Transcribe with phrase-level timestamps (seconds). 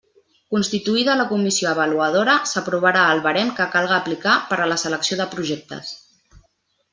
[0.53, 5.29] Constituïda la Comissió Avaluadora, s'aprovarà el barem que calga aplicar per a la selecció de
[5.37, 5.93] projectes.